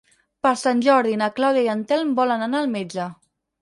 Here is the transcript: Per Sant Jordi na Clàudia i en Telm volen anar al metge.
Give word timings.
Per 0.47 0.53
Sant 0.61 0.81
Jordi 0.85 1.13
na 1.23 1.29
Clàudia 1.37 1.69
i 1.69 1.71
en 1.77 1.87
Telm 1.95 2.19
volen 2.25 2.51
anar 2.51 2.67
al 2.67 2.77
metge. 2.79 3.13